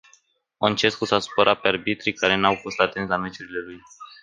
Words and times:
Oncescu 0.57 1.05
s-a 1.05 1.19
supărat 1.19 1.61
pe 1.61 1.67
arbitrii 1.67 2.13
care 2.13 2.35
n-au 2.35 2.55
fost 2.55 2.79
atenți 2.79 3.09
la 3.09 3.17
meciurile 3.17 3.59
lui. 3.59 3.81